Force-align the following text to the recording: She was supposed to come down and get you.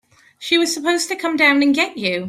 She 0.39 0.57
was 0.57 0.73
supposed 0.73 1.09
to 1.09 1.15
come 1.15 1.37
down 1.37 1.61
and 1.61 1.75
get 1.75 1.95
you. 1.95 2.19